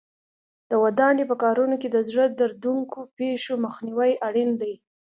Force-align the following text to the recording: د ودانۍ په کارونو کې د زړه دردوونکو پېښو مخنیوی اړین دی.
د 0.69 0.71
ودانۍ 0.83 1.23
په 1.29 1.35
کارونو 1.43 1.75
کې 1.81 1.89
د 1.91 1.97
زړه 2.09 2.25
دردوونکو 2.39 2.99
پېښو 3.17 3.53
مخنیوی 3.65 4.11
اړین 4.27 4.49
دی. 4.61 4.73